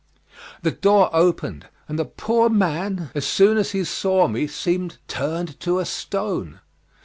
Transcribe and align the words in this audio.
The 0.63 0.71
door 0.71 1.11
opened; 1.13 1.67
and 1.87 1.99
the 1.99 2.05
poor 2.05 2.49
man 2.49 3.11
as 3.13 3.23
soon 3.23 3.57
as 3.59 3.69
he 3.73 3.83
saw 3.83 4.27
me 4.27 4.47
seemed 4.47 4.97
turned 5.07 5.59
to 5.59 5.77
a 5.77 5.85
stone. 5.85 6.59